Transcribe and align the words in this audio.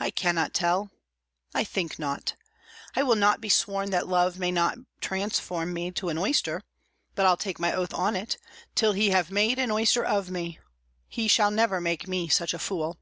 I 0.00 0.10
cannot 0.10 0.52
tell. 0.52 0.90
I 1.54 1.62
think 1.62 1.96
not. 1.96 2.34
I 2.96 3.04
will 3.04 3.14
not 3.14 3.40
be 3.40 3.48
sworn 3.48 3.92
that 3.92 4.08
love 4.08 4.36
may 4.36 4.50
not 4.50 4.78
transform 5.00 5.72
me 5.72 5.92
to 5.92 6.08
an 6.08 6.18
oyster, 6.18 6.64
but 7.14 7.24
I'll 7.24 7.36
take 7.36 7.60
my 7.60 7.72
oath 7.72 7.94
on 7.94 8.16
it, 8.16 8.36
till 8.74 8.94
he 8.94 9.10
have 9.10 9.30
made 9.30 9.60
an 9.60 9.70
oyster 9.70 10.04
of 10.04 10.28
me, 10.28 10.58
he 11.06 11.28
shall 11.28 11.52
never 11.52 11.80
make 11.80 12.08
me 12.08 12.26
such 12.26 12.52
a 12.52 12.58
fool. 12.58 12.98